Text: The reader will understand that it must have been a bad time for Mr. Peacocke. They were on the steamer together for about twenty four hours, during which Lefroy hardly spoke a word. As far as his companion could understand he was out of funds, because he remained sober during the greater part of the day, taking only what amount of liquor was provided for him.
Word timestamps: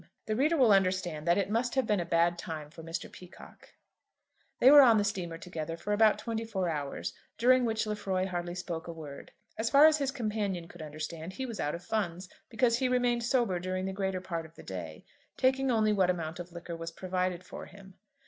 The 0.25 0.35
reader 0.35 0.57
will 0.57 0.71
understand 0.73 1.27
that 1.27 1.37
it 1.37 1.47
must 1.47 1.75
have 1.75 1.85
been 1.85 1.99
a 1.99 2.05
bad 2.05 2.35
time 2.39 2.71
for 2.71 2.81
Mr. 2.81 3.07
Peacocke. 3.11 3.75
They 4.57 4.71
were 4.71 4.81
on 4.81 4.97
the 4.97 5.03
steamer 5.03 5.37
together 5.37 5.77
for 5.77 5.93
about 5.93 6.17
twenty 6.17 6.43
four 6.43 6.69
hours, 6.69 7.13
during 7.37 7.65
which 7.65 7.85
Lefroy 7.85 8.25
hardly 8.25 8.55
spoke 8.55 8.87
a 8.87 8.91
word. 8.91 9.31
As 9.59 9.69
far 9.69 9.85
as 9.85 9.99
his 9.99 10.09
companion 10.09 10.67
could 10.67 10.81
understand 10.81 11.33
he 11.33 11.45
was 11.45 11.59
out 11.59 11.75
of 11.75 11.83
funds, 11.83 12.29
because 12.49 12.79
he 12.79 12.87
remained 12.89 13.21
sober 13.23 13.59
during 13.59 13.85
the 13.85 13.93
greater 13.93 14.21
part 14.21 14.47
of 14.47 14.55
the 14.55 14.63
day, 14.63 15.05
taking 15.37 15.69
only 15.69 15.93
what 15.93 16.09
amount 16.09 16.39
of 16.39 16.51
liquor 16.51 16.75
was 16.75 16.89
provided 16.89 17.43
for 17.43 17.67
him. 17.67 17.93